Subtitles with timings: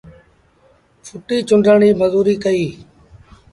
[1.05, 2.71] ڦٽيٚ چونڊڻ ريٚ مزوريٚ ڪئيٚ۔